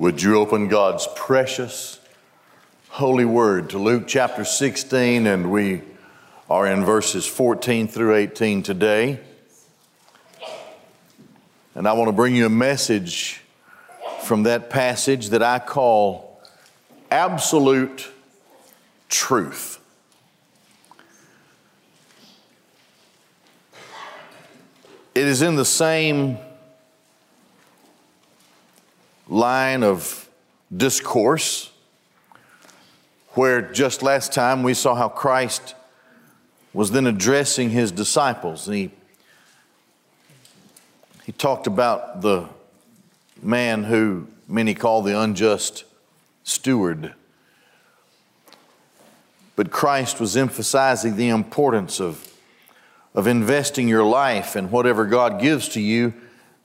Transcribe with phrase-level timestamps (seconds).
[0.00, 1.98] Would you open God's precious,
[2.88, 5.82] holy word to Luke chapter 16, and we
[6.48, 9.18] are in verses 14 through 18 today.
[11.74, 13.42] And I want to bring you a message
[14.22, 16.40] from that passage that I call
[17.10, 18.08] absolute
[19.08, 19.80] truth.
[25.16, 26.38] It is in the same
[29.28, 30.28] line of
[30.74, 31.70] discourse
[33.32, 35.74] where just last time we saw how Christ
[36.72, 38.66] was then addressing his disciples.
[38.66, 38.90] And he,
[41.24, 42.48] he talked about the
[43.42, 45.84] man who many call the unjust
[46.42, 47.14] steward.
[49.54, 52.32] But Christ was emphasizing the importance of,
[53.14, 56.14] of investing your life in whatever God gives to you,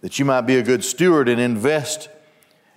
[0.01, 2.09] that you might be a good steward and invest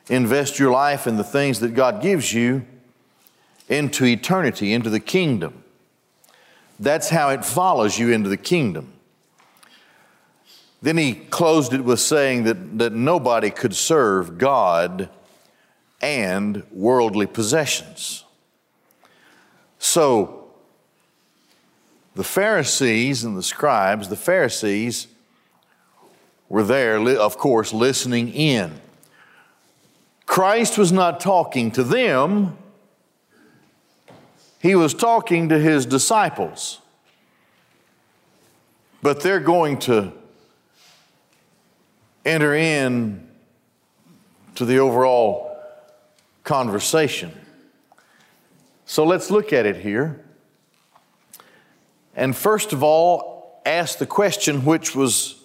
[0.08, 2.64] invest your life in the things that God gives you
[3.68, 5.64] into eternity, into the kingdom.
[6.78, 8.92] That's how it follows you into the kingdom.
[10.82, 15.08] Then he closed it with saying that, that nobody could serve God
[16.00, 18.24] and worldly possessions.
[19.78, 20.44] So,
[22.14, 25.06] the Pharisees and the scribes, the Pharisees
[26.48, 28.80] were there, of course, listening in.
[30.26, 32.58] Christ was not talking to them,
[34.60, 36.80] he was talking to his disciples.
[39.02, 40.12] But they're going to
[42.24, 43.28] enter in
[44.56, 45.56] to the overall
[46.42, 47.30] conversation.
[48.84, 50.24] So let's look at it here.
[52.16, 55.42] And first of all, ask the question which was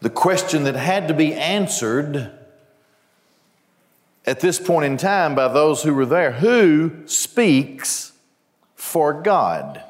[0.00, 2.37] the question that had to be answered
[4.28, 8.12] at this point in time by those who were there who speaks
[8.74, 9.82] for God?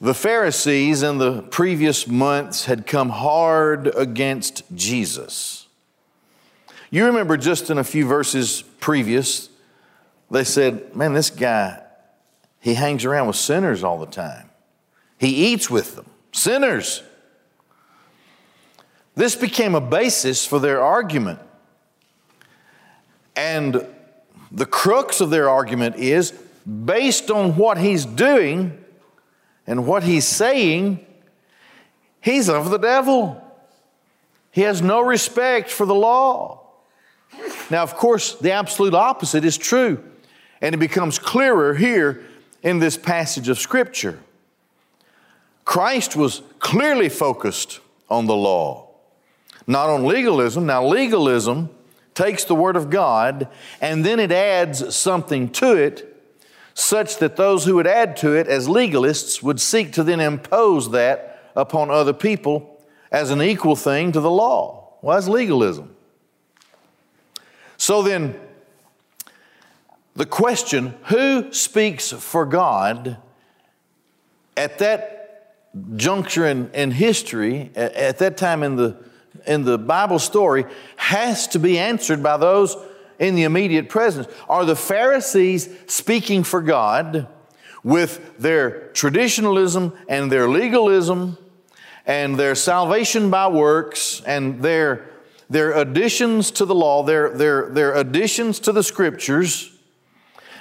[0.00, 5.68] The Pharisees in the previous months had come hard against Jesus.
[6.88, 9.50] You remember just in a few verses previous,
[10.30, 11.82] they said, Man, this guy,
[12.58, 14.48] he hangs around with sinners all the time.
[15.18, 17.02] He eats with them, sinners.
[19.14, 21.40] This became a basis for their argument.
[23.36, 23.86] And
[24.52, 26.32] the crux of their argument is
[26.84, 28.76] based on what he's doing
[29.66, 31.04] and what he's saying,
[32.20, 33.42] he's of the devil.
[34.50, 36.60] He has no respect for the law.
[37.70, 40.02] Now, of course, the absolute opposite is true,
[40.60, 42.24] and it becomes clearer here
[42.62, 44.18] in this passage of Scripture.
[45.64, 48.88] Christ was clearly focused on the law,
[49.68, 50.66] not on legalism.
[50.66, 51.70] Now, legalism
[52.14, 53.48] takes the Word of God
[53.80, 56.06] and then it adds something to it
[56.74, 60.90] such that those who would add to it as legalists would seek to then impose
[60.92, 62.80] that upon other people
[63.12, 64.94] as an equal thing to the law.
[65.02, 65.94] Well, that's legalism.
[67.76, 68.38] So then,
[70.14, 73.16] the question who speaks for God
[74.56, 75.56] at that
[75.96, 78.96] juncture in, in history, at, at that time in the
[79.46, 80.64] in the Bible story
[80.96, 82.76] has to be answered by those
[83.18, 84.26] in the immediate presence.
[84.48, 87.28] Are the Pharisees speaking for God
[87.84, 91.38] with their traditionalism and their legalism
[92.06, 95.10] and their salvation by works and their,
[95.48, 99.70] their additions to the law, their, their, their additions to the scriptures,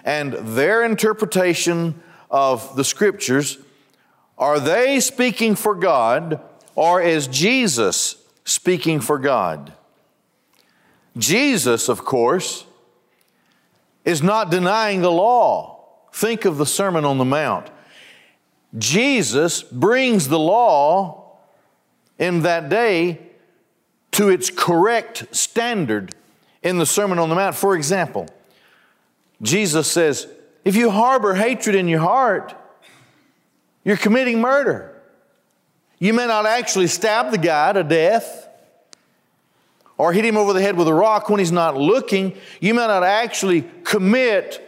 [0.04, 3.58] and their interpretation of the scriptures?
[4.38, 6.42] Are they speaking for God
[6.76, 8.16] or is Jesus
[8.50, 9.74] speaking for God.
[11.18, 12.66] Jesus, of course,
[14.06, 15.86] is not denying the law.
[16.14, 17.70] Think of the Sermon on the Mount.
[18.78, 21.38] Jesus brings the law
[22.18, 23.20] in that day
[24.12, 26.14] to its correct standard
[26.64, 27.56] in the Sermon on the Mount.
[27.56, 28.28] For example,
[29.42, 30.28] Jesus says,
[30.66, 32.54] if you harbor hatred in your heart,
[33.84, 34.99] you're committing murder.
[36.00, 38.48] You may not actually stab the guy to death
[39.98, 42.38] or hit him over the head with a rock when he's not looking.
[42.62, 44.66] You may not actually commit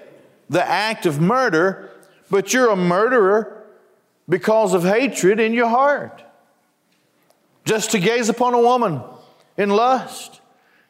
[0.50, 1.90] the act of murder,
[2.30, 3.64] but you're a murderer
[4.28, 6.22] because of hatred in your heart.
[7.64, 9.02] Just to gaze upon a woman
[9.58, 10.42] in lust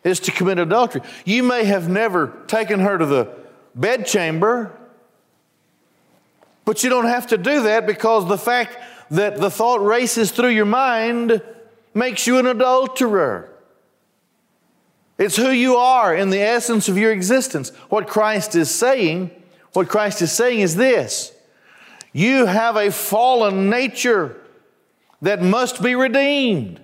[0.04, 1.02] is to commit adultery.
[1.24, 3.30] You may have never taken her to the
[3.76, 4.72] bedchamber,
[6.66, 8.78] but you don't have to do that because the fact
[9.12, 11.42] that the thought races through your mind
[11.94, 13.50] makes you an adulterer.
[15.18, 17.70] It's who you are in the essence of your existence.
[17.90, 19.30] What Christ is saying,
[19.74, 21.34] what Christ is saying is this
[22.14, 24.38] you have a fallen nature
[25.22, 26.82] that must be redeemed.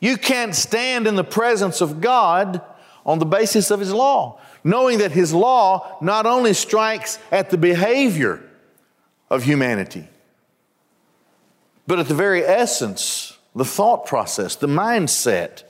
[0.00, 2.60] You can't stand in the presence of God
[3.06, 7.58] on the basis of His law, knowing that His law not only strikes at the
[7.58, 8.42] behavior
[9.30, 10.08] of humanity,
[11.86, 15.62] but at the very essence, the thought process, the mindset,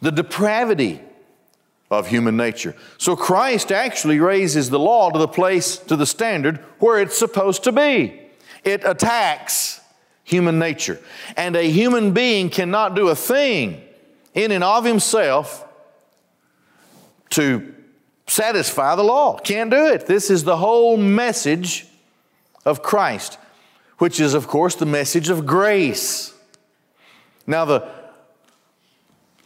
[0.00, 1.00] the depravity
[1.90, 2.74] of human nature.
[2.98, 7.64] So Christ actually raises the law to the place, to the standard where it's supposed
[7.64, 8.20] to be.
[8.64, 9.80] It attacks
[10.24, 11.00] human nature.
[11.36, 13.82] And a human being cannot do a thing
[14.34, 15.66] in and of himself
[17.30, 17.74] to
[18.26, 19.38] satisfy the law.
[19.38, 20.06] Can't do it.
[20.06, 21.86] This is the whole message
[22.64, 23.38] of Christ,
[23.98, 26.34] which is, of course, the message of grace.
[27.46, 27.88] Now, the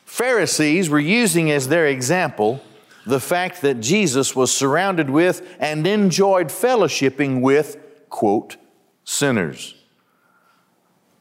[0.04, 2.62] Pharisees were using as their example
[3.06, 7.76] the fact that Jesus was surrounded with and enjoyed fellowshipping with,
[8.08, 8.56] quote,
[9.04, 9.74] sinners.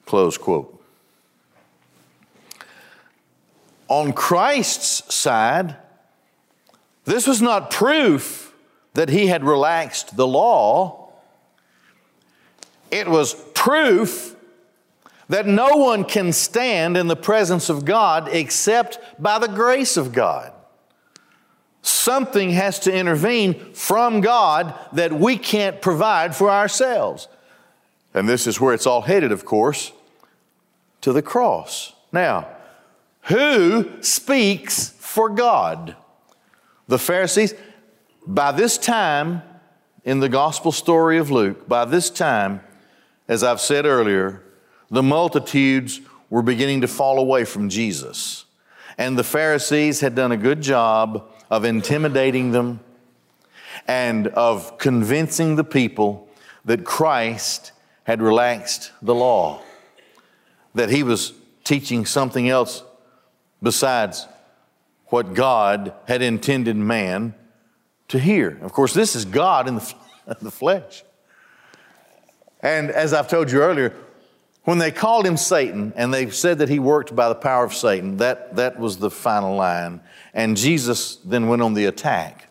[0.05, 0.83] Close quote.
[3.87, 5.75] On Christ's side,
[7.05, 8.53] this was not proof
[8.93, 11.00] that he had relaxed the law.
[12.91, 14.35] It was proof
[15.29, 20.11] that no one can stand in the presence of God except by the grace of
[20.11, 20.51] God.
[21.81, 27.27] Something has to intervene from God that we can't provide for ourselves.
[28.13, 29.93] And this is where it's all headed, of course
[31.01, 31.93] to the cross.
[32.11, 32.47] Now,
[33.23, 35.95] who speaks for God?
[36.87, 37.53] The Pharisees.
[38.25, 39.41] By this time,
[40.03, 42.61] in the gospel story of Luke, by this time,
[43.31, 44.43] as I've said earlier,
[44.89, 48.43] the multitudes were beginning to fall away from Jesus.
[48.97, 52.81] And the Pharisees had done a good job of intimidating them
[53.87, 56.27] and of convincing the people
[56.65, 57.71] that Christ
[58.03, 59.61] had relaxed the law
[60.75, 61.31] that he was
[61.63, 62.83] teaching something else
[63.63, 64.27] besides
[65.05, 67.33] what God had intended man
[68.09, 68.59] to hear.
[68.61, 69.95] Of course, this is God in the,
[70.41, 71.05] the flesh.
[72.61, 73.93] And as I've told you earlier,
[74.63, 77.73] when they called him Satan and they said that he worked by the power of
[77.73, 80.01] Satan, that, that was the final line.
[80.33, 82.49] And Jesus then went on the attack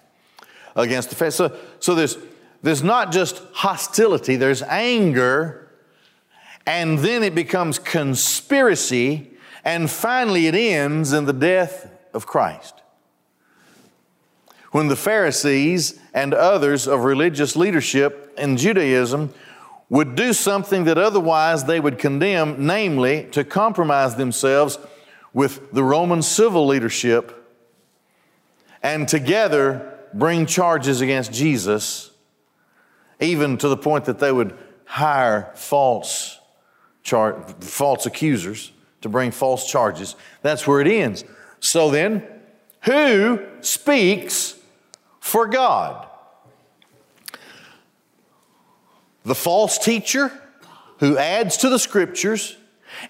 [0.75, 1.35] against the faith.
[1.35, 2.19] So, so there's,
[2.63, 5.61] there's not just hostility, there's anger
[6.67, 9.31] and then it becomes conspiracy,
[9.65, 12.75] and finally it ends in the death of Christ.
[14.71, 19.35] When the Pharisees and others of religious leadership in Judaism
[19.91, 24.79] would do something that otherwise they would condemn, namely to compromise themselves
[25.35, 27.37] with the Roman civil leadership
[28.83, 32.11] and together bring charges against Jesus,
[33.21, 36.39] even to the point that they would hire false
[37.03, 38.73] char- false accusers
[39.03, 40.15] to bring false charges.
[40.43, 41.25] That's where it ends.
[41.59, 42.27] So then,
[42.83, 44.59] who speaks
[45.21, 46.10] for God?
[49.25, 50.33] The false teacher
[50.99, 52.57] who adds to the scriptures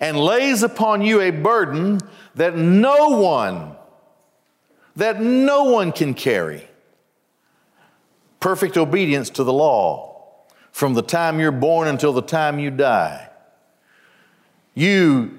[0.01, 2.01] and lays upon you a burden
[2.35, 3.77] that no one
[4.97, 6.69] that no one can carry.
[8.39, 10.25] Perfect obedience to the law
[10.73, 13.29] from the time you're born until the time you die.
[14.75, 15.39] You,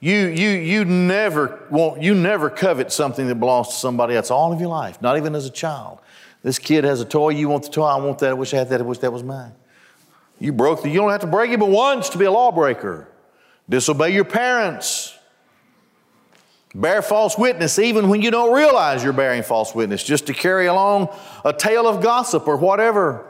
[0.00, 4.52] you, you, you never want, you never covet something that belongs to somebody else all
[4.52, 6.00] of your life, not even as a child.
[6.42, 8.58] This kid has a toy, you want the toy, I want that, I wish I
[8.58, 9.52] had that, I wish that was mine.
[10.38, 13.08] You broke the, you don't have to break it but once to be a lawbreaker.
[13.68, 15.16] Disobey your parents.
[16.74, 20.66] Bear false witness even when you don't realize you're bearing false witness, just to carry
[20.66, 21.08] along
[21.44, 23.26] a tale of gossip or whatever.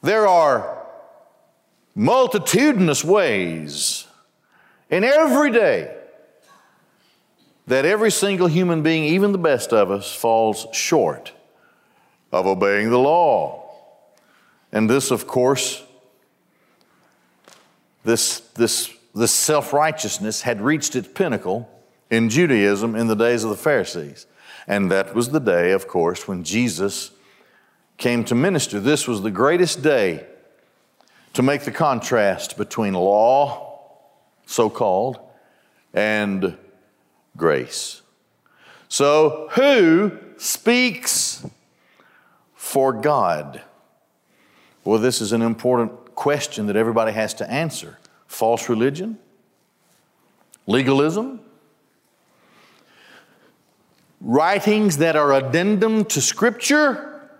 [0.00, 0.86] There are
[1.94, 4.06] multitudinous ways
[4.88, 5.94] in every day
[7.66, 11.32] that every single human being, even the best of us, falls short
[12.32, 13.70] of obeying the law.
[14.72, 15.84] And this, of course,
[18.04, 21.68] this, this, this self righteousness had reached its pinnacle
[22.10, 24.26] in Judaism in the days of the Pharisees.
[24.66, 27.10] And that was the day, of course, when Jesus
[27.96, 28.80] came to minister.
[28.80, 30.26] This was the greatest day
[31.34, 33.90] to make the contrast between law,
[34.46, 35.18] so called,
[35.94, 36.56] and
[37.36, 38.02] grace.
[38.88, 41.46] So, who speaks
[42.54, 43.62] for God?
[44.84, 47.98] Well, this is an important question that everybody has to answer.
[48.26, 49.18] False religion?
[50.66, 51.40] Legalism?
[54.20, 57.30] writings that are addendum to Scripture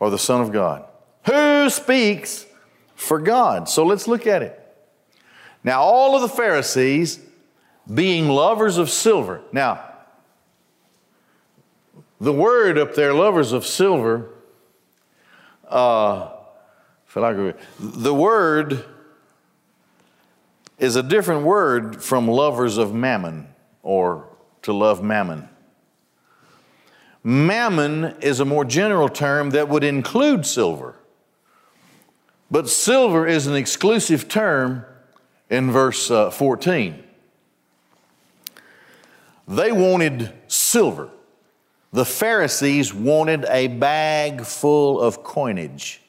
[0.00, 0.84] or the Son of God?
[1.26, 2.46] Who speaks
[2.94, 3.68] for God?
[3.68, 4.54] So let's look at it.
[5.62, 7.20] Now, all of the Pharisees
[7.92, 9.42] being lovers of silver.
[9.52, 9.84] Now,
[12.20, 14.30] the word up there, lovers of silver,
[15.70, 16.32] uh,
[17.78, 18.84] the word
[20.78, 23.48] is a different word from lovers of mammon
[23.82, 24.28] or
[24.62, 25.48] to love mammon.
[27.24, 30.94] Mammon is a more general term that would include silver.
[32.50, 34.84] But silver is an exclusive term
[35.50, 37.02] in verse uh, 14.
[39.46, 41.10] They wanted silver.
[41.92, 46.02] The Pharisees wanted a bag full of coinage.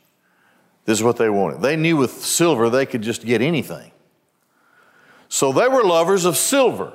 [0.86, 1.62] This is what they wanted.
[1.62, 3.92] They knew with silver they could just get anything.
[5.30, 6.94] So they were lovers of silver.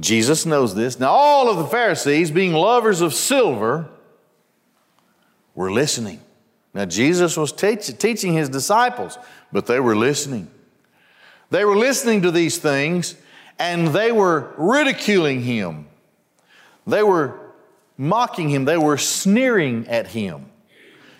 [0.00, 0.98] Jesus knows this.
[0.98, 3.88] Now, all of the Pharisees, being lovers of silver,
[5.54, 6.20] were listening.
[6.72, 9.18] Now, Jesus was teach, teaching his disciples,
[9.52, 10.50] but they were listening.
[11.50, 13.14] They were listening to these things
[13.58, 15.86] and they were ridiculing him.
[16.86, 17.38] They were
[17.96, 18.64] mocking him.
[18.64, 20.50] They were sneering at him.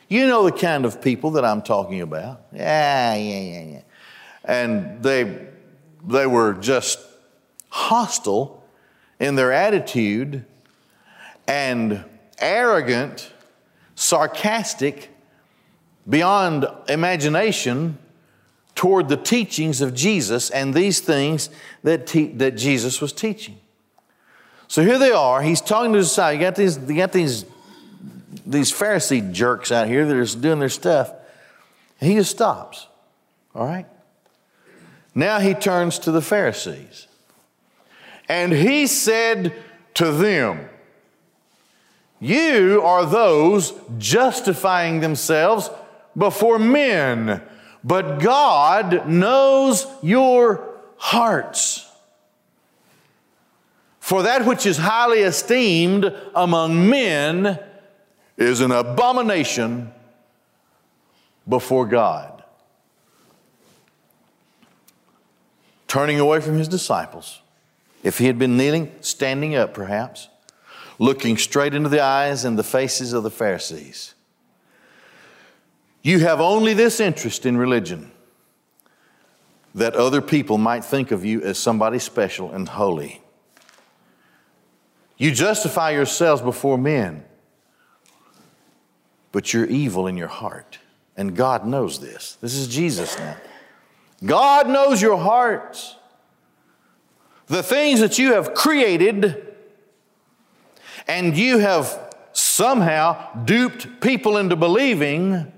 [0.09, 2.43] You know the kind of people that I'm talking about.
[2.53, 3.81] Yeah, yeah, yeah, yeah.
[4.45, 5.47] And they,
[6.07, 6.99] they were just
[7.71, 8.63] hostile
[9.19, 10.45] in their attitude
[11.49, 12.05] and
[12.39, 13.33] arrogant,
[13.95, 15.11] sarcastic,
[16.09, 17.99] beyond imagination
[18.75, 21.49] toward the teachings of Jesus and these things
[21.83, 23.59] that, te- that Jesus was teaching.
[24.75, 25.41] So here they are.
[25.41, 26.35] He's talking to the disciples.
[26.35, 27.45] You got these, you got these,
[28.45, 31.13] these Pharisee jerks out here that are doing their stuff.
[32.01, 32.89] And he just stops.
[33.55, 33.87] All right?
[35.15, 37.07] Now he turns to the Pharisees.
[38.29, 39.55] And he said
[39.95, 40.69] to them,
[42.19, 45.71] You are those justifying themselves
[46.17, 47.41] before men
[47.85, 50.67] but God knows your
[50.97, 51.89] hearts.
[54.05, 57.59] For that which is highly esteemed among men
[58.37, 59.91] is an abomination
[61.49, 62.45] before God.
[65.89, 67.41] Turning away from his disciples,
[68.03, 70.29] if he had been kneeling, standing up perhaps,
[70.99, 74.15] looking straight into the eyes and the faces of the Pharisees
[76.05, 78.11] you have only this interest in religion
[79.75, 83.24] that other people might think of you as somebody special and holy.
[85.17, 87.25] You justify yourselves before men,
[89.33, 90.79] but you're evil in your heart.
[91.17, 92.37] And God knows this.
[92.41, 93.37] This is Jesus now.
[94.25, 95.97] God knows your hearts.
[97.47, 99.55] The things that you have created
[101.07, 105.53] and you have somehow duped people into believing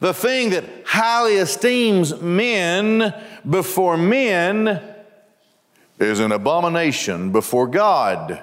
[0.00, 3.14] the thing that highly esteems men
[3.48, 4.89] before men
[6.00, 8.42] is an abomination before God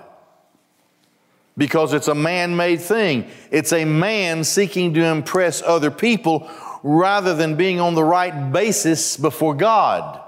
[1.57, 3.27] because it's a man made thing.
[3.49, 6.49] It's a man seeking to impress other people
[6.83, 10.21] rather than being on the right basis before God.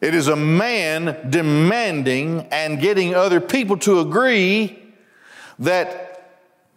[0.00, 4.78] It is a man demanding and getting other people to agree
[5.58, 6.08] that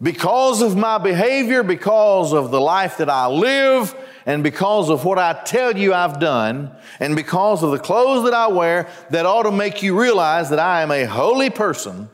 [0.02, 3.94] because of my behavior, because of the life that I live,
[4.26, 8.34] and because of what I tell you I've done, and because of the clothes that
[8.34, 12.10] I wear, that ought to make you realize that I am a holy person.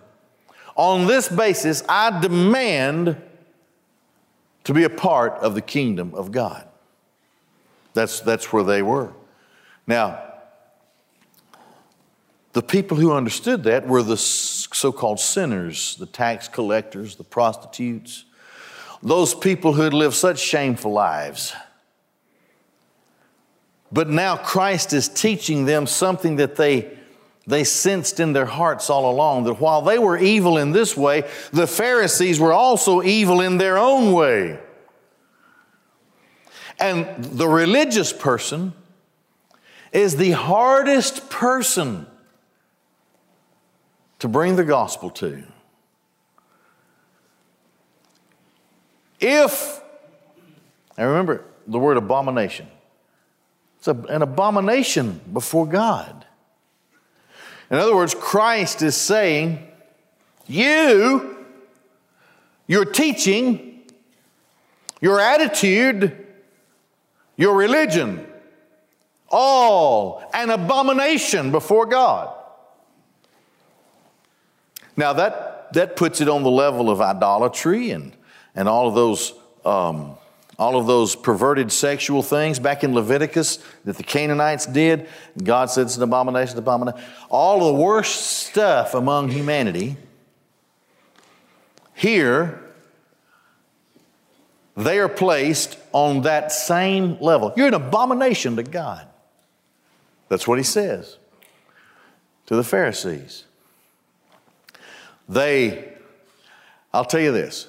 [0.76, 3.16] On this basis, I demand
[4.64, 6.69] to be a part of the kingdom of God.
[7.95, 9.12] That's, that's where they were.
[9.87, 10.23] Now,
[12.52, 18.26] the people who understood that were the so called sinners, the tax collectors, the prostitutes,
[19.02, 21.54] those people who had lived such shameful lives.
[23.93, 26.97] But now Christ is teaching them something that they,
[27.47, 31.29] they sensed in their hearts all along that while they were evil in this way,
[31.53, 34.59] the Pharisees were also evil in their own way.
[36.81, 38.73] And the religious person
[39.93, 42.07] is the hardest person
[44.21, 45.45] to bring the gospel to.
[49.21, 49.81] If,
[50.97, 52.67] and remember the word abomination,
[53.83, 56.25] it's an abomination before God.
[57.69, 59.67] In other words, Christ is saying,
[60.47, 61.45] You,
[62.69, 63.91] your teaching,
[65.01, 66.17] your attitude,
[67.37, 68.29] your religion
[69.33, 72.33] all an abomination before God.
[74.97, 78.12] Now that, that puts it on the level of idolatry and,
[78.55, 79.33] and all of those
[79.65, 80.17] um,
[80.59, 85.09] all of those perverted sexual things back in Leviticus that the Canaanites did.
[85.43, 87.01] God said it's an abomination, abomination.
[87.31, 89.97] All of the worst stuff among humanity.
[91.95, 92.61] Here,
[94.77, 97.53] they are placed on that same level.
[97.57, 99.07] You're an abomination to God.
[100.29, 101.19] That's what he says
[102.47, 103.45] to the Pharisees.
[105.29, 105.93] They,
[106.93, 107.69] I'll tell you this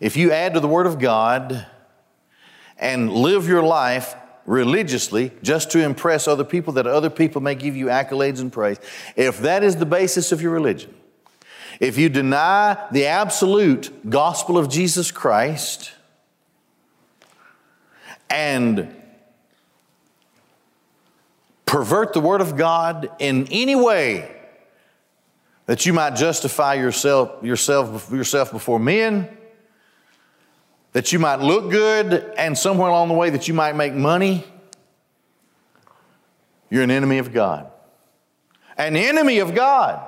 [0.00, 1.66] if you add to the Word of God
[2.78, 4.14] and live your life
[4.46, 8.78] religiously just to impress other people that other people may give you accolades and praise,
[9.16, 10.94] if that is the basis of your religion,
[11.80, 15.92] if you deny the absolute gospel of Jesus Christ
[18.30, 18.94] and
[21.66, 24.34] pervert the Word of God in any way
[25.66, 29.37] that you might justify yourself, yourself, yourself before men,
[30.92, 34.44] that you might look good, and somewhere along the way that you might make money,
[36.70, 37.70] you're an enemy of God.
[38.76, 40.04] An enemy of God.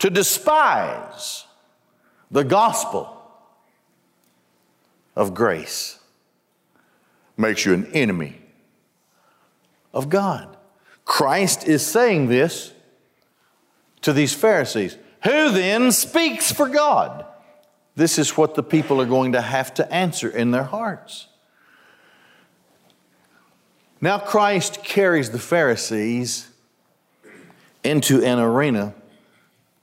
[0.00, 1.44] To despise
[2.30, 3.10] the gospel
[5.16, 5.98] of grace
[7.36, 8.40] makes you an enemy
[9.92, 10.56] of God.
[11.04, 12.72] Christ is saying this
[14.02, 14.96] to these Pharisees.
[15.22, 17.23] Who then speaks for God?
[17.96, 21.28] This is what the people are going to have to answer in their hearts.
[24.00, 26.50] Now, Christ carries the Pharisees
[27.82, 28.94] into an arena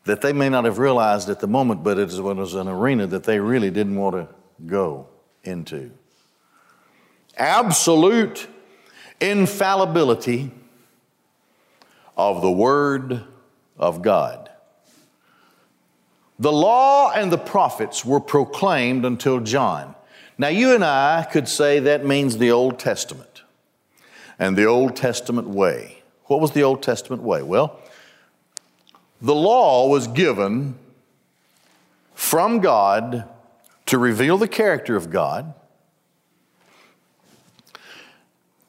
[0.06, 3.24] that they may not have realized at the moment, but it was an arena that
[3.24, 4.28] they really didn't want to
[4.68, 5.08] go
[5.44, 5.90] into.
[7.38, 8.48] Absolute
[9.20, 10.52] infallibility
[12.16, 13.24] of the Word
[13.78, 14.51] of God.
[16.42, 19.94] The law and the prophets were proclaimed until John.
[20.40, 23.44] Now, you and I could say that means the Old Testament
[24.40, 26.02] and the Old Testament way.
[26.26, 27.44] What was the Old Testament way?
[27.44, 27.80] Well,
[29.22, 30.80] the law was given
[32.16, 33.30] from God
[33.86, 35.54] to reveal the character of God,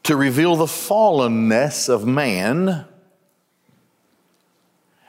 [0.03, 2.85] to reveal the fallenness of man,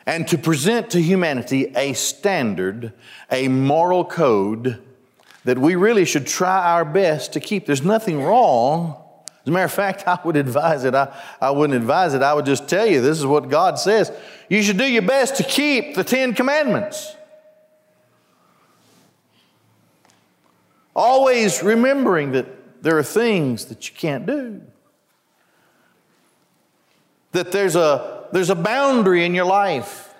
[0.05, 2.93] and to present to humanity a standard,
[3.31, 4.81] a moral code
[5.45, 7.65] that we really should try our best to keep.
[7.65, 8.97] There's nothing wrong.
[9.41, 10.95] As a matter of fact, I would advise it.
[10.95, 12.21] I, I wouldn't advise it.
[12.21, 14.11] I would just tell you this is what God says.
[14.49, 17.15] You should do your best to keep the Ten Commandments.
[20.95, 24.61] Always remembering that there are things that you can't do.
[27.31, 30.11] That there's a there's a boundary in your life.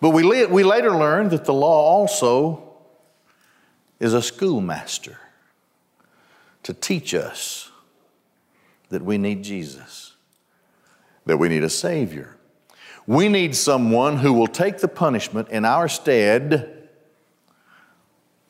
[0.00, 2.74] But we, we later learned that the law also
[3.98, 5.18] is a schoolmaster
[6.62, 7.70] to teach us
[8.90, 10.14] that we need Jesus,
[11.24, 12.36] that we need a Savior.
[13.06, 16.90] We need someone who will take the punishment in our stead,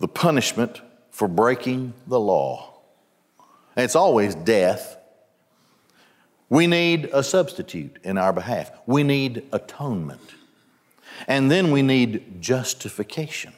[0.01, 0.83] the punishment
[1.13, 2.75] for breaking the law.
[3.77, 4.98] And it's always death
[6.51, 8.71] we need a substitute in our behalf.
[8.87, 10.35] We need atonement.
[11.27, 13.53] And then we need justification.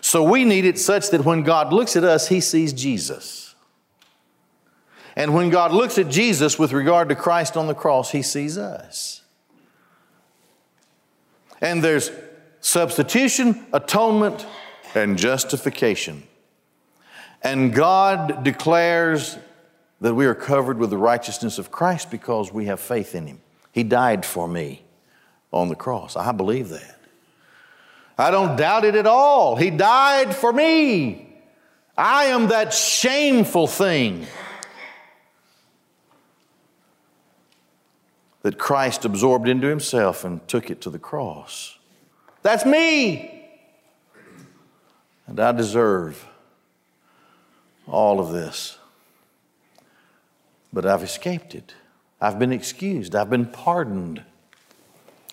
[0.00, 3.54] So we need it such that when God looks at us, he sees Jesus.
[5.14, 8.56] And when God looks at Jesus with regard to Christ on the cross, he sees
[8.56, 9.22] us.
[11.60, 12.10] And there's
[12.60, 14.46] substitution, atonement,
[14.94, 16.22] and justification.
[17.42, 19.38] And God declares
[20.00, 23.40] that we are covered with the righteousness of Christ because we have faith in Him.
[23.72, 24.82] He died for me
[25.52, 26.16] on the cross.
[26.16, 26.96] I believe that.
[28.16, 29.56] I don't doubt it at all.
[29.56, 31.26] He died for me.
[31.96, 34.26] I am that shameful thing
[38.42, 41.78] that Christ absorbed into Himself and took it to the cross.
[42.42, 43.48] That's me.
[45.26, 46.26] And I deserve
[47.86, 48.78] all of this
[50.72, 51.74] but I've escaped it.
[52.20, 53.14] I've been excused.
[53.14, 54.22] I've been pardoned.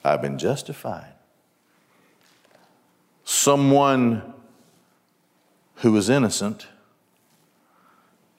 [0.04, 1.13] I've been justified.
[3.23, 4.34] Someone
[5.76, 6.67] who was innocent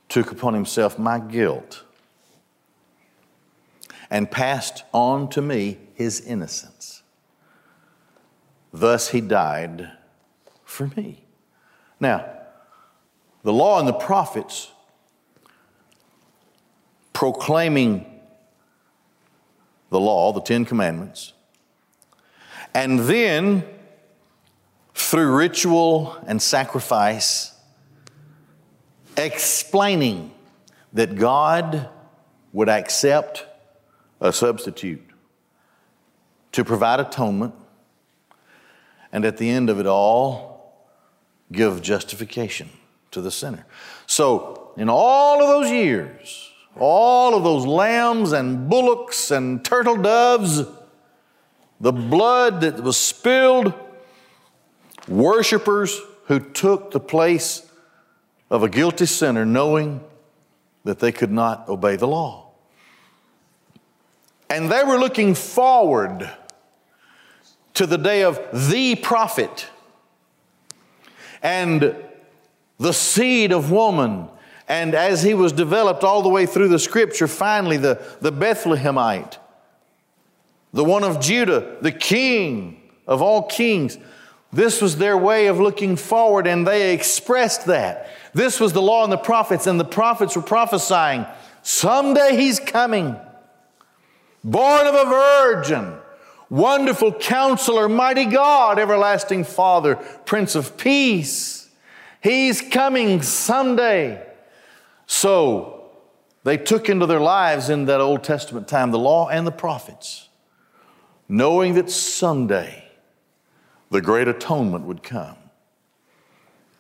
[0.09, 1.85] took upon himself my guilt
[4.11, 7.03] and passed on to me his innocence.
[8.73, 9.91] Thus he died
[10.65, 11.25] for me.
[12.01, 12.27] Now,
[13.43, 14.73] the law and the prophets
[17.19, 18.07] proclaiming
[19.91, 21.33] the law, the Ten Commandments,
[22.73, 23.65] and then
[24.95, 27.59] through ritual and sacrifice,
[29.17, 30.31] explaining
[30.93, 31.89] that God
[32.53, 33.45] would accept
[34.21, 35.03] a substitute
[36.53, 37.53] to provide atonement,
[39.11, 40.87] and at the end of it all,
[41.51, 42.71] give justification
[43.11, 43.67] to the sinner.
[44.07, 46.48] So, in all of those years,
[46.79, 50.63] all of those lambs and bullocks and turtle doves,
[51.81, 53.73] the blood that was spilled,
[55.07, 57.71] worshipers who took the place
[58.51, 60.03] of a guilty sinner knowing
[60.85, 62.51] that they could not obey the law.
[64.51, 66.31] And they were looking forward
[67.75, 69.67] to the day of the prophet
[71.43, 71.95] and
[72.79, 74.29] the seed of woman.
[74.69, 79.39] And as he was developed all the way through the scripture, finally, the, the Bethlehemite,
[80.75, 83.97] the one of Judah, the king of all kings.
[84.53, 88.11] This was their way of looking forward, and they expressed that.
[88.35, 91.27] This was the law and the prophets, and the prophets were prophesying
[91.63, 93.17] someday he's coming,
[94.45, 95.95] born of a virgin,
[96.49, 101.69] wonderful counselor, mighty God, everlasting Father, Prince of Peace.
[102.23, 104.28] He's coming someday.
[105.09, 105.91] So
[106.45, 110.29] they took into their lives in that Old Testament time the law and the prophets,
[111.29, 112.85] knowing that someday
[113.91, 115.37] the great atonement would come,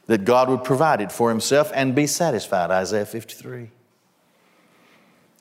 [0.06, 3.70] that God would provide it for himself and be satisfied, Isaiah 53.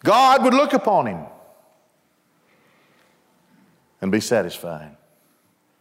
[0.03, 1.25] God would look upon him
[3.99, 4.95] and be satisfied.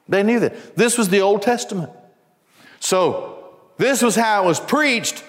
[0.08, 0.76] They knew that.
[0.76, 1.92] This was the Old Testament.
[2.80, 5.22] So, this was how it was preached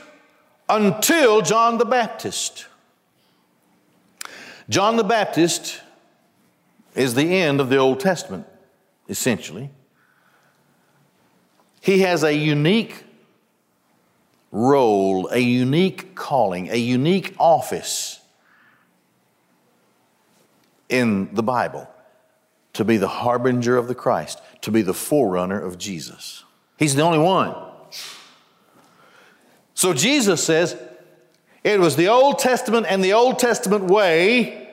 [0.69, 2.67] until John the Baptist.
[4.69, 5.81] John the Baptist
[6.95, 8.45] is the end of the Old Testament,
[9.07, 9.69] essentially.
[11.79, 13.05] He has a unique
[14.51, 18.19] role, a unique calling, a unique office
[20.89, 21.89] in the Bible
[22.73, 26.43] to be the harbinger of the Christ, to be the forerunner of Jesus.
[26.77, 27.55] He's the only one.
[29.77, 30.75] So Jesus says
[31.63, 34.69] it was the Old Testament and the Old Testament way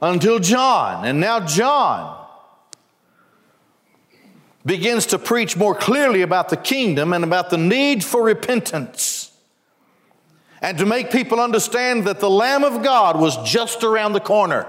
[0.00, 1.04] until John.
[1.04, 2.26] And now John
[4.64, 9.30] begins to preach more clearly about the kingdom and about the need for repentance
[10.62, 14.66] and to make people understand that the Lamb of God was just around the corner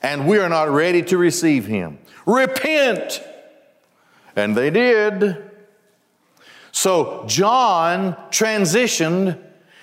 [0.00, 1.98] and we are not ready to receive him.
[2.24, 3.22] Repent!
[4.34, 5.51] And they did.
[6.72, 9.38] So John transitioned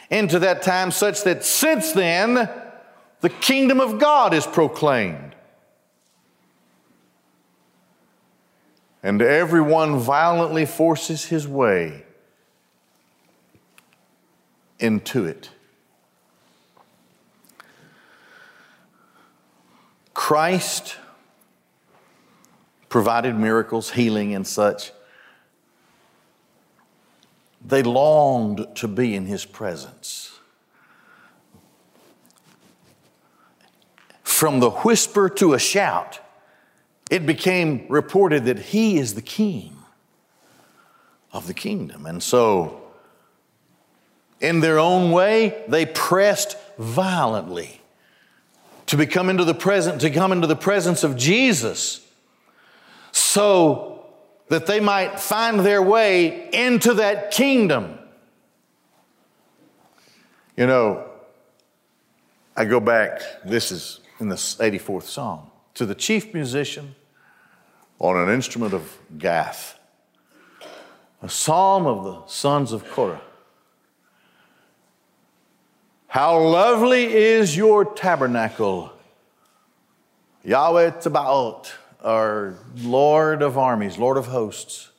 [0.10, 2.50] into that time such that since then,
[3.22, 5.30] the kingdom of God is proclaimed.
[9.02, 12.04] and everyone violently forces his way
[14.80, 15.50] into it.
[20.14, 20.98] Christ
[22.90, 24.92] provided miracles, healing, and such.
[27.66, 30.40] They longed to be in his presence.
[34.24, 36.20] From the whisper to a shout,
[37.12, 39.76] it became reported that he is the king
[41.34, 42.06] of the kingdom.
[42.06, 42.82] And so,
[44.40, 47.82] in their own way, they pressed violently
[48.86, 52.06] to become into the present, to come into the presence of Jesus
[53.12, 53.99] so
[54.50, 57.98] that they might find their way into that kingdom.
[60.58, 61.10] You know,
[62.56, 66.96] I go back, this is in the 84th Psalm, to the chief musician
[68.00, 69.80] on an instrument of Gath,
[71.22, 73.22] a psalm of the sons of Korah.
[76.08, 78.92] How lovely is your tabernacle,
[80.44, 81.72] Yahweh Tsebaot,
[82.04, 84.92] our Lord of armies, Lord of hosts.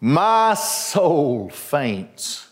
[0.00, 2.48] My soul faints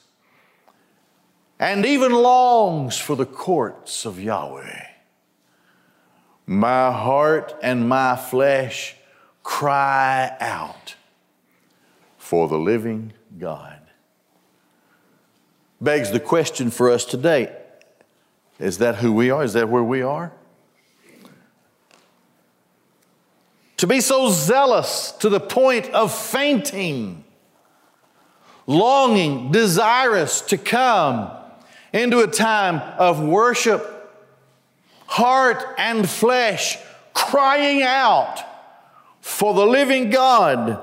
[1.58, 4.86] and even longs for the courts of Yahweh.
[6.46, 8.96] My heart and my flesh
[9.42, 10.94] cry out
[12.16, 13.80] for the living God.
[15.80, 17.56] Begs the question for us today
[18.58, 19.42] is that who we are?
[19.42, 20.32] Is that where we are?
[23.80, 27.24] To be so zealous to the point of fainting,
[28.66, 31.30] longing, desirous to come
[31.90, 34.12] into a time of worship,
[35.06, 36.76] heart and flesh
[37.14, 38.44] crying out
[39.22, 40.78] for the living God.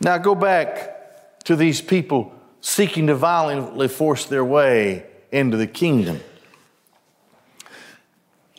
[0.00, 6.18] Now go back to these people seeking to violently force their way into the kingdom.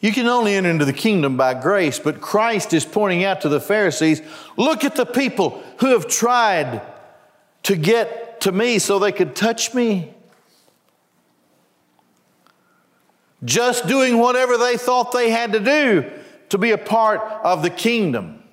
[0.01, 3.49] You can only enter into the kingdom by grace, but Christ is pointing out to
[3.49, 4.21] the Pharisees
[4.55, 6.81] look at the people who have tried
[7.63, 10.13] to get to me so they could touch me.
[13.43, 16.09] Just doing whatever they thought they had to do
[16.49, 18.43] to be a part of the kingdom.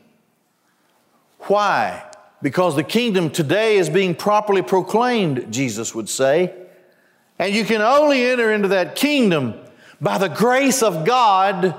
[1.40, 2.04] Why?
[2.42, 6.54] Because the kingdom today is being properly proclaimed, Jesus would say.
[7.38, 9.54] And you can only enter into that kingdom
[10.00, 11.74] by the grace of God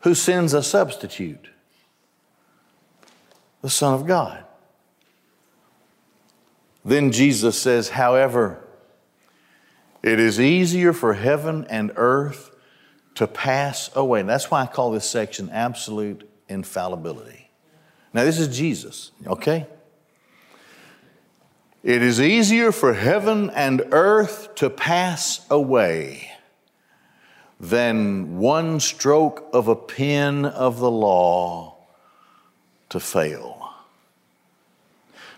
[0.00, 1.48] who sends a substitute,
[3.62, 4.44] the Son of God.
[6.84, 8.62] Then Jesus says, however,
[10.02, 12.54] it is easier for heaven and earth
[13.14, 14.20] to pass away.
[14.20, 17.48] And that's why I call this section absolute infallibility.
[18.12, 19.66] Now, this is Jesus, okay?
[21.84, 26.30] It is easier for heaven and earth to pass away
[27.60, 31.76] than one stroke of a pen of the law
[32.88, 33.68] to fail.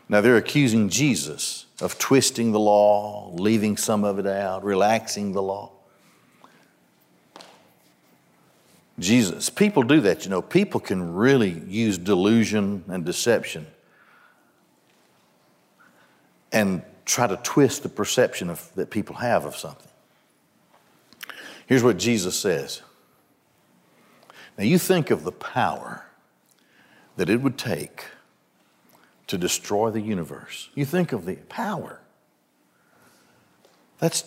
[0.09, 5.42] Now, they're accusing Jesus of twisting the law, leaving some of it out, relaxing the
[5.42, 5.72] law.
[9.00, 10.42] Jesus, people do that, you know.
[10.42, 13.66] People can really use delusion and deception
[16.57, 19.90] and try to twist the perception of, that people have of something.
[21.66, 22.81] Here's what Jesus says.
[24.57, 26.07] Now, you think of the power
[27.16, 28.07] that it would take
[29.27, 30.71] to destroy the universe.
[30.75, 32.01] You think of the power.
[33.99, 34.25] That's,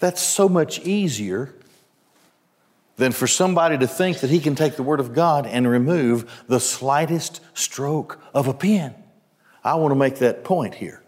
[0.00, 1.54] that's so much easier
[2.96, 6.44] than for somebody to think that he can take the Word of God and remove
[6.46, 8.99] the slightest stroke of a pen.
[9.62, 11.02] I want to make that point here.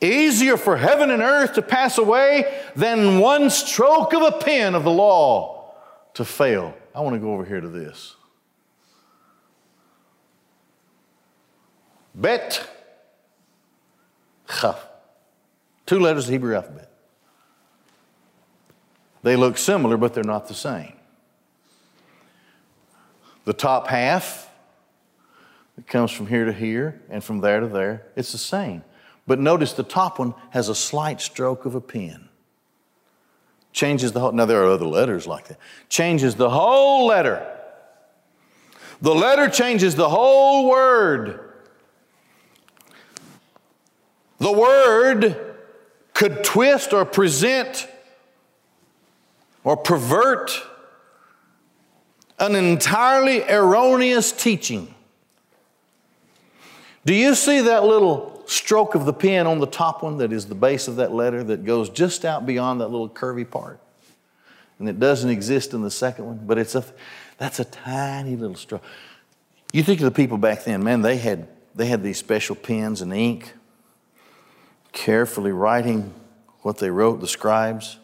[0.00, 4.84] Easier for heaven and earth to pass away than one stroke of a pen of
[4.84, 5.74] the law
[6.14, 6.74] to fail.
[6.94, 8.16] I want to go over here to this.
[12.14, 12.68] Bet,
[14.48, 14.86] chaf.
[15.86, 16.90] Two letters of the Hebrew alphabet.
[19.22, 20.94] They look similar, but they're not the same.
[23.44, 24.49] The top half
[25.78, 28.06] it comes from here to here and from there to there.
[28.16, 28.84] It's the same.
[29.26, 32.28] But notice the top one has a slight stroke of a pen.
[33.72, 35.58] Changes the whole, now there are other letters like that.
[35.88, 37.46] Changes the whole letter.
[39.00, 41.40] The letter changes the whole word.
[44.38, 45.36] The word
[46.14, 47.86] could twist or present
[49.64, 50.50] or pervert
[52.38, 54.94] an entirely erroneous teaching.
[57.04, 60.46] Do you see that little stroke of the pen on the top one that is
[60.46, 63.80] the base of that letter that goes just out beyond that little curvy part?
[64.78, 66.84] And it doesn't exist in the second one, but it's a
[67.38, 68.82] that's a tiny little stroke.
[69.72, 73.00] You think of the people back then, man, they had they had these special pens
[73.00, 73.54] and ink,
[74.92, 76.12] carefully writing
[76.62, 77.98] what they wrote, the scribes.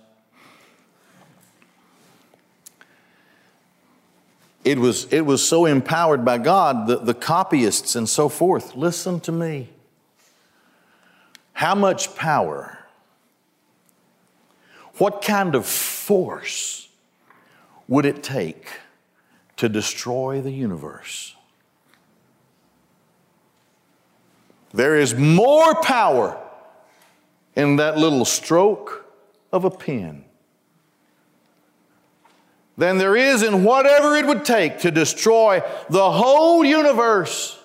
[4.67, 8.75] It was, it was so empowered by God, the, the copyists and so forth.
[8.75, 9.71] Listen to me.
[11.53, 12.77] How much power,
[14.99, 16.89] what kind of force
[17.87, 18.69] would it take
[19.57, 21.37] to destroy the universe?
[24.75, 26.43] There is more power
[27.55, 29.07] in that little stroke
[29.53, 30.26] of a pen
[32.77, 37.59] than there is in whatever it would take to destroy the whole universe.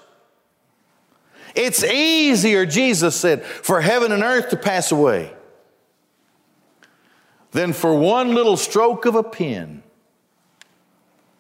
[1.53, 5.33] It's easier, Jesus said, for heaven and earth to pass away
[7.51, 9.83] than for one little stroke of a pen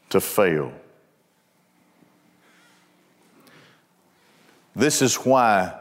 [0.09, 0.73] to fail.
[4.75, 5.77] This is why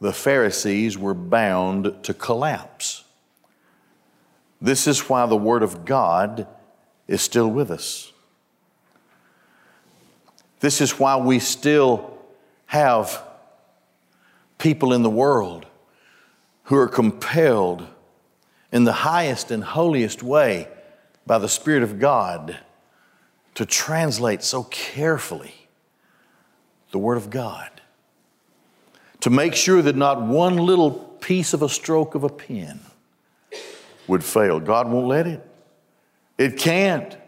[0.00, 3.04] the Pharisees were bound to collapse.
[4.60, 6.46] This is why the Word of God
[7.10, 8.12] is still with us.
[10.60, 12.16] This is why we still
[12.66, 13.20] have
[14.58, 15.66] people in the world
[16.64, 17.84] who are compelled
[18.70, 20.68] in the highest and holiest way
[21.26, 22.58] by the Spirit of God
[23.56, 25.54] to translate so carefully
[26.92, 27.68] the Word of God.
[29.22, 32.78] To make sure that not one little piece of a stroke of a pen
[34.06, 34.60] would fail.
[34.60, 35.49] God won't let it.
[36.40, 37.18] It can't.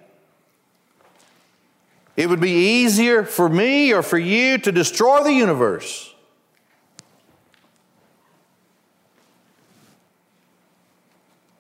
[2.16, 6.14] It would be easier for me or for you to destroy the universe.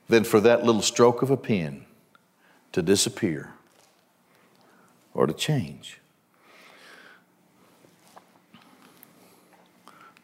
[0.08, 1.84] Than for that little stroke of a pen
[2.72, 3.52] to disappear
[5.12, 6.00] or to change.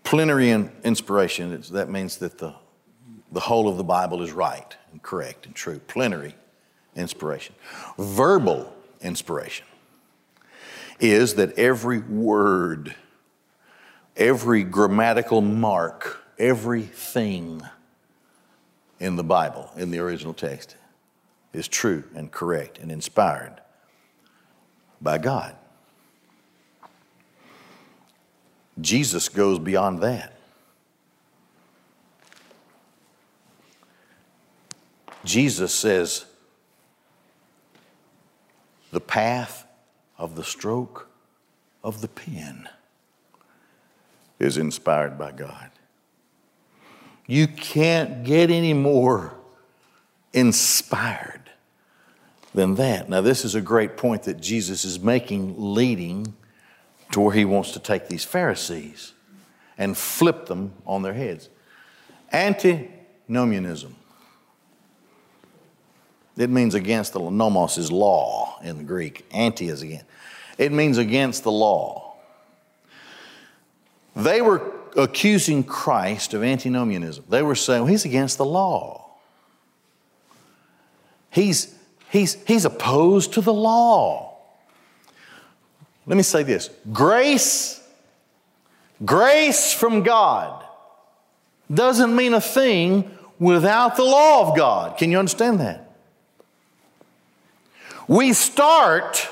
[0.02, 2.54] Plenary inspiration, that means that the,
[3.30, 5.78] the whole of the Bible is right and correct and true.
[5.78, 6.34] Plenary
[6.98, 7.54] inspiration.
[7.96, 9.66] Verbal inspiration
[11.00, 12.94] is that every word,
[14.16, 17.62] every grammatical mark, everything
[18.98, 20.76] in the Bible, in the original text,
[21.52, 23.60] is true and correct and inspired
[25.00, 25.54] by God.
[28.80, 30.34] Jesus goes beyond that.
[35.24, 36.24] Jesus says,
[38.90, 39.66] the path
[40.16, 41.08] of the stroke
[41.82, 42.68] of the pen
[44.38, 45.70] is inspired by God.
[47.26, 49.34] You can't get any more
[50.32, 51.50] inspired
[52.54, 53.08] than that.
[53.08, 56.34] Now, this is a great point that Jesus is making, leading
[57.12, 59.12] to where he wants to take these Pharisees
[59.76, 61.48] and flip them on their heads.
[62.32, 63.94] Antinomianism.
[66.38, 69.26] It means against the nomos is law in the Greek.
[69.32, 70.04] Anti is against.
[70.56, 72.14] It means against the law.
[74.14, 74.62] They were
[74.96, 77.24] accusing Christ of antinomianism.
[77.28, 79.06] They were saying, well, he's against the law.
[81.30, 81.74] He's,
[82.10, 84.36] he's, he's opposed to the law.
[86.06, 87.82] Let me say this grace,
[89.04, 90.64] grace from God
[91.72, 94.96] doesn't mean a thing without the law of God.
[94.98, 95.87] Can you understand that?
[98.08, 99.28] We start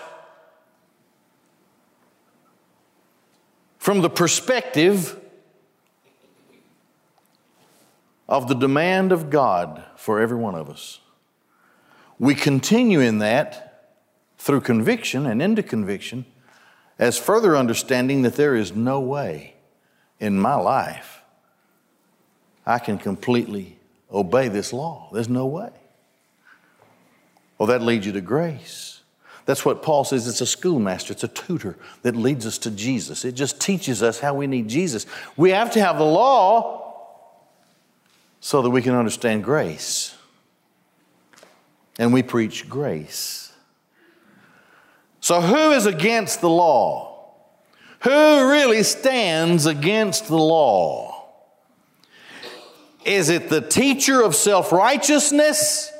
[3.78, 5.18] from the perspective
[8.28, 11.00] of the demand of God for every one of us.
[12.18, 13.94] We continue in that
[14.38, 16.26] through conviction and into conviction
[16.98, 19.54] as further understanding that there is no way
[20.20, 21.22] in my life
[22.66, 23.78] I can completely
[24.12, 25.08] obey this law.
[25.12, 25.70] There's no way.
[27.58, 29.00] Well, that leads you to grace.
[29.46, 33.24] That's what Paul says it's a schoolmaster, it's a tutor that leads us to Jesus.
[33.24, 35.06] It just teaches us how we need Jesus.
[35.36, 36.82] We have to have the law
[38.40, 40.14] so that we can understand grace.
[41.98, 43.52] And we preach grace.
[45.20, 47.32] So, who is against the law?
[48.00, 51.24] Who really stands against the law?
[53.04, 55.90] Is it the teacher of self righteousness?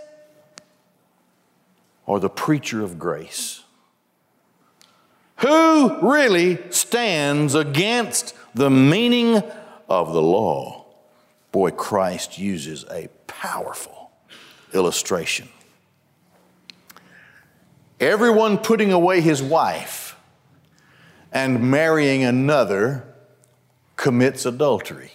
[2.06, 3.62] Or the preacher of grace?
[5.40, 9.42] Who really stands against the meaning
[9.88, 10.86] of the law?
[11.52, 14.10] Boy, Christ uses a powerful
[14.72, 15.48] illustration.
[18.00, 20.16] Everyone putting away his wife
[21.32, 23.04] and marrying another
[23.96, 25.12] commits adultery.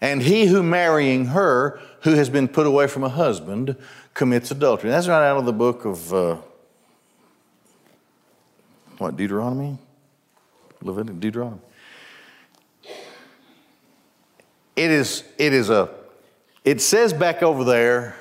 [0.00, 3.76] And he who marrying her, who has been put away from a husband,
[4.14, 4.90] commits adultery.
[4.90, 6.36] That's right out of the book of uh,
[8.98, 9.76] what Deuteronomy,
[10.80, 11.60] Leviticus, Deuteronomy.
[14.76, 15.24] It is.
[15.36, 15.90] It is a.
[16.64, 18.16] It says back over there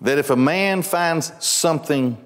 [0.00, 2.16] that if a man finds something,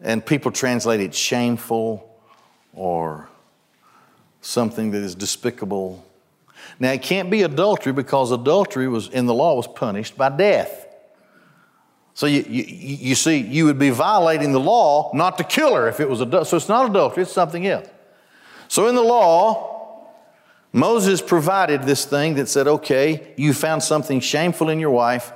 [0.00, 2.10] and people translate it shameful
[2.74, 3.28] or
[4.40, 6.05] something that is despicable
[6.78, 10.86] now, it can't be adultery because adultery was in the law was punished by death.
[12.12, 15.88] So you, you, you see, you would be violating the law not to kill her
[15.88, 16.46] if it was adultery.
[16.46, 17.88] So it's not adultery, it's something else.
[18.68, 20.08] So in the law,
[20.72, 25.32] Moses provided this thing that said, okay, you found something shameful in your wife,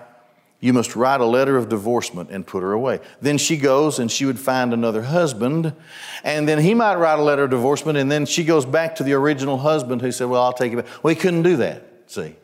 [0.60, 3.00] you must write a letter of divorcement and put her away.
[3.20, 5.74] Then she goes and she would find another husband,
[6.22, 9.02] and then he might write a letter of divorcement, and then she goes back to
[9.02, 11.02] the original husband who said, Well, I'll take you back.
[11.02, 12.36] Well, he couldn't do that, see.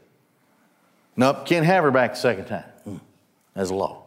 [1.14, 2.64] Nope, can't have her back the second time.
[3.54, 4.02] As law.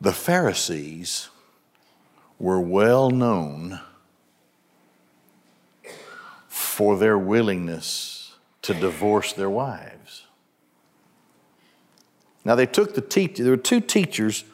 [0.00, 1.28] The Pharisees
[2.38, 3.80] were well known
[6.48, 10.26] for their willingness to divorce their wives.
[12.44, 13.38] Now, they took the teach.
[13.38, 14.44] There were two teachers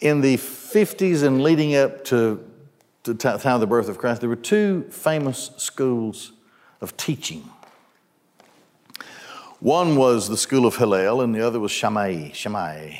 [0.00, 2.44] in the 50s and leading up to
[3.02, 6.32] the time of the birth of Christ, there were two famous schools
[6.80, 7.48] of teaching.
[9.58, 12.30] One was the school of Hillel, and the other was Shammai.
[12.32, 12.96] Shammai.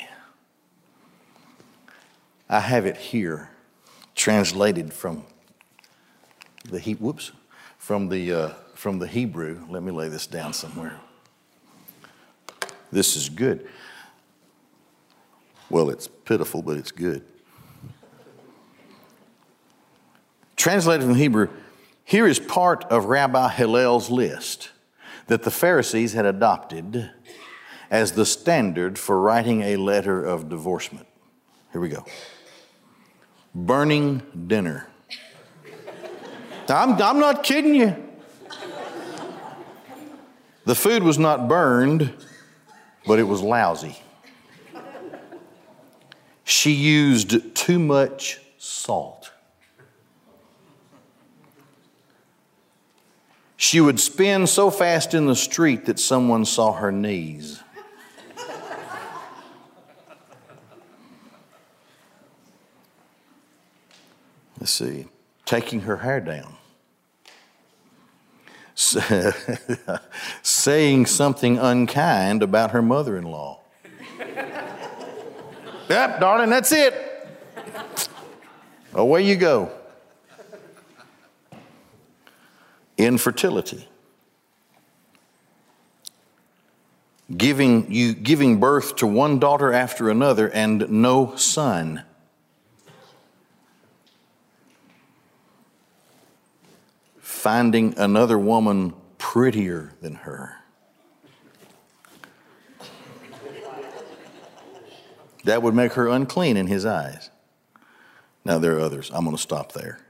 [2.49, 3.49] I have it here,
[4.15, 5.23] translated from
[6.65, 7.31] the he, whoops,
[7.77, 9.65] from the uh, from the Hebrew.
[9.69, 10.99] Let me lay this down somewhere.
[12.91, 13.67] This is good.
[15.69, 17.23] Well, it's pitiful, but it's good.
[20.57, 21.47] Translated from Hebrew,
[22.03, 24.71] here is part of Rabbi Hillel's list
[25.27, 27.09] that the Pharisees had adopted
[27.89, 31.07] as the standard for writing a letter of divorcement.
[31.71, 32.05] Here we go
[33.53, 34.87] burning dinner.
[36.69, 37.95] I'm, I'm not kidding you.
[40.65, 42.13] The food was not burned,
[43.05, 43.97] but it was lousy.
[46.43, 49.31] She used too much salt.
[53.57, 57.61] She would spin so fast in the street that someone saw her knees.
[64.59, 65.07] Let's see,
[65.45, 66.55] taking her hair down.
[70.41, 73.59] saying something unkind about her mother in law.
[75.89, 77.27] yep, darling, that's it.
[78.93, 79.71] Away you go.
[83.05, 83.87] infertility.
[87.35, 92.03] Giving, you, giving birth to one daughter after another and no son.
[97.41, 100.57] Finding another woman prettier than her.
[105.45, 107.31] That would make her unclean in his eyes.
[108.45, 109.09] Now, there are others.
[109.11, 110.05] I'm going to stop there.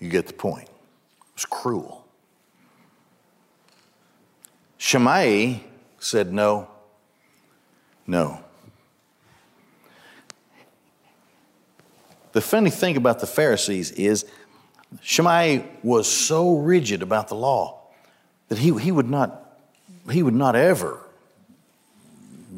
[0.00, 0.70] You get the point
[1.34, 2.08] was cruel.
[4.78, 5.58] Shammai
[5.98, 6.70] said, No,
[8.06, 8.42] no.
[12.32, 14.24] The funny thing about the Pharisees is
[15.02, 17.80] Shammai was so rigid about the law
[18.48, 19.58] that he, he, would, not,
[20.10, 21.00] he would not ever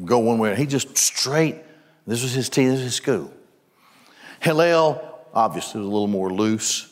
[0.05, 0.55] go one way.
[0.55, 1.57] He just straight,
[2.07, 3.33] this was his team, this was his school.
[4.39, 6.87] Hillel, obviously, was a little more loose.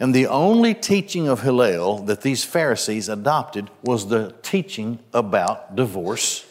[0.00, 6.46] And the only teaching of Hillel that these Pharisees adopted was the teaching about divorce.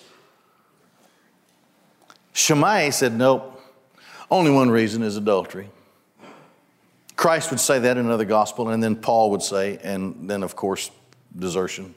[2.33, 3.59] Shammai said, nope,
[4.29, 5.69] only one reason is adultery.
[7.21, 10.55] Christ would say that in another gospel, and then Paul would say, and then, of
[10.55, 10.89] course,
[11.37, 11.93] desertion.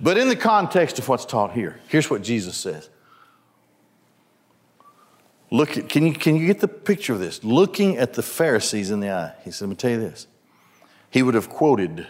[0.00, 2.90] But in the context of what's taught here, here's what Jesus says
[5.52, 7.44] Look, at, can, you, can you get the picture of this?
[7.44, 10.26] Looking at the Pharisees in the eye, he said, Let me tell you this.
[11.08, 12.08] He would have quoted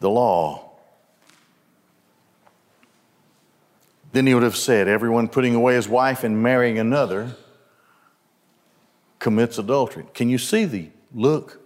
[0.00, 0.72] the law.
[4.10, 7.36] Then he would have said, Everyone putting away his wife and marrying another
[9.18, 10.04] commits adultery.
[10.14, 11.60] Can you see the look?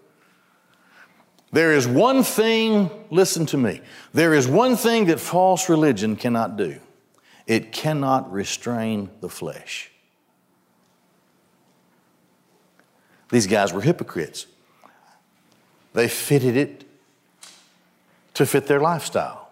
[1.53, 3.83] There is one thing, listen to me,
[4.15, 6.81] there is one thing that false religion cannot do.
[7.47, 9.91] It cannot restrain the flesh.
[13.31, 14.47] These guys were hypocrites.
[15.93, 16.85] They fitted it
[18.35, 19.49] to fit their lifestyle.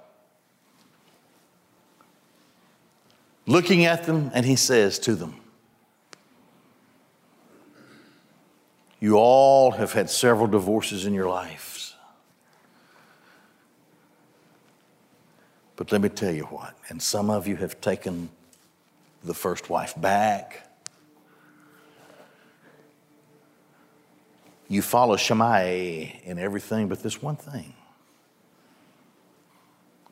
[3.46, 5.40] Looking at them, and he says to them,
[9.01, 11.94] You all have had several divorces in your lives.
[15.76, 18.28] But let me tell you what, and some of you have taken
[19.24, 20.68] the first wife back.
[24.68, 27.72] You follow Shammai in everything but this one thing.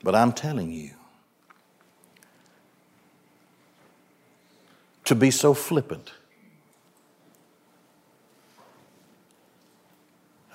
[0.02, 0.92] But I'm telling you,
[5.04, 6.12] to be so flippant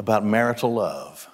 [0.03, 1.29] about marital love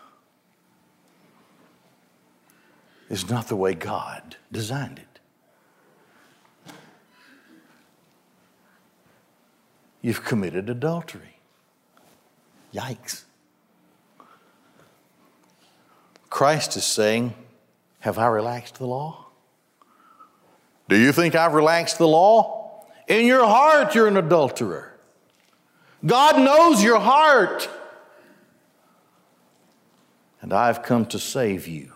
[3.10, 6.74] is not the way God designed it.
[10.04, 11.40] You've committed adultery.
[12.72, 13.24] Yikes.
[16.30, 17.34] Christ is saying,
[18.02, 19.26] Have I relaxed the law?
[20.88, 22.86] Do you think I've relaxed the law?
[23.08, 24.94] In your heart, you're an adulterer.
[26.06, 27.68] God knows your heart.
[30.42, 31.94] And I've come to save you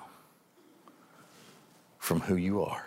[1.98, 2.86] from who you are.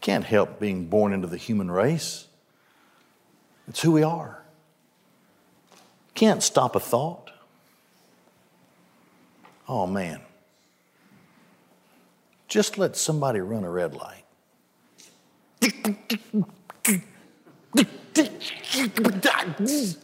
[0.00, 2.26] Can't help being born into the human race.
[3.68, 4.42] It's who we are.
[6.14, 7.30] Can't stop a thought.
[9.68, 10.20] Oh man.
[12.48, 14.24] Just let somebody run a red light.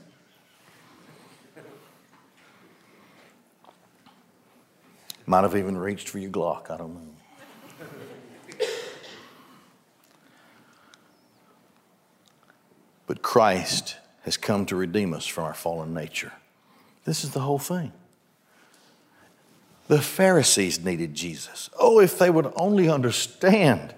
[5.30, 8.66] Might have even reached for your Glock, I don't know.
[13.06, 16.32] But Christ has come to redeem us from our fallen nature.
[17.04, 17.92] This is the whole thing.
[19.86, 21.70] The Pharisees needed Jesus.
[21.78, 23.94] Oh, if they would only understand,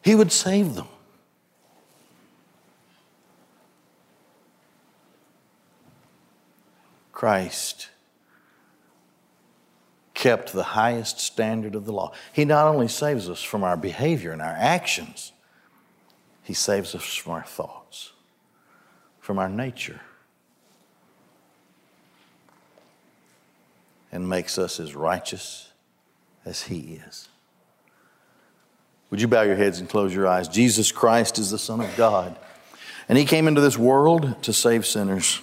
[0.00, 0.88] He would save them.
[7.12, 7.90] Christ
[10.18, 12.12] kept the highest standard of the law.
[12.32, 15.32] He not only saves us from our behavior and our actions,
[16.42, 18.10] He saves us from our thoughts,
[19.20, 20.00] from our nature,
[24.10, 25.70] and makes us as righteous
[26.44, 27.28] as He is.
[29.10, 30.48] Would you bow your heads and close your eyes?
[30.48, 32.36] Jesus Christ is the Son of God,
[33.08, 35.40] and He came into this world to save sinners.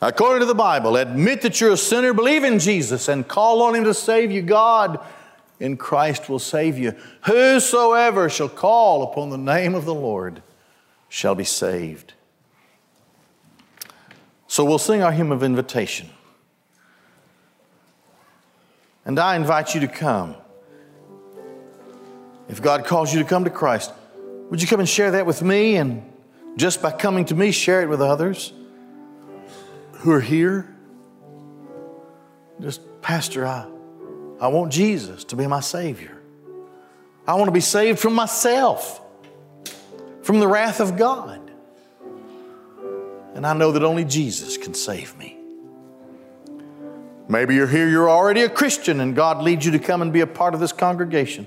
[0.00, 3.74] According to the Bible, admit that you're a sinner, believe in Jesus, and call on
[3.74, 4.42] Him to save you.
[4.42, 5.04] God
[5.58, 6.94] in Christ will save you.
[7.22, 10.40] Whosoever shall call upon the name of the Lord
[11.08, 12.14] shall be saved.
[14.46, 16.08] So we'll sing our hymn of invitation.
[19.04, 20.36] And I invite you to come.
[22.48, 23.92] If God calls you to come to Christ,
[24.48, 25.76] would you come and share that with me?
[25.76, 26.08] And
[26.56, 28.52] just by coming to me, share it with others
[29.98, 30.74] who are here.
[32.60, 33.66] Just, Pastor, I,
[34.40, 36.20] I want Jesus to be my Savior.
[37.26, 39.00] I want to be saved from myself,
[40.22, 41.40] from the wrath of God.
[43.34, 45.36] And I know that only Jesus can save me.
[47.28, 50.20] Maybe you're here, you're already a Christian, and God leads you to come and be
[50.20, 51.46] a part of this congregation.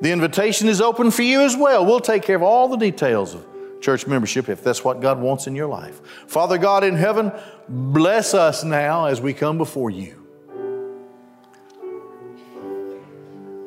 [0.00, 1.86] The invitation is open for you as well.
[1.86, 3.46] We'll take care of all the details of
[3.86, 6.00] church membership if that's what God wants in your life.
[6.26, 7.30] Father God in heaven,
[7.68, 10.26] bless us now as we come before you.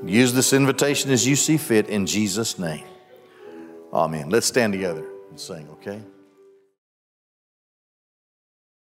[0.04, 2.84] Use this invitation as you see fit in Jesus' name.
[3.94, 4.30] Amen.
[4.30, 6.02] Let's stand together and sing, okay?